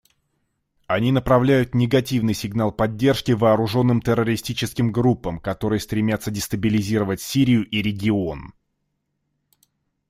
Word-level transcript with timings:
Они 0.87 1.11
направляют 1.11 1.75
негативный 1.75 2.33
сигнал 2.33 2.71
поддержки 2.71 3.33
вооруженным 3.33 4.01
террористическим 4.01 4.91
группам, 4.91 5.37
которые 5.39 5.79
стремятся 5.79 6.31
дестабилизировать 6.31 7.21
Сирию 7.21 7.69
и 7.69 7.83
регион. 7.83 8.51